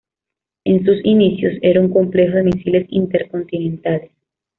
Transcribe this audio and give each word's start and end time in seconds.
En 0.63 0.83
sus 0.83 0.95
inicios, 1.05 1.53
era 1.61 1.79
un 1.79 1.93
complejo 1.93 2.37
de 2.37 2.43
misiles 2.45 2.87
intercontinentales. 2.89 4.09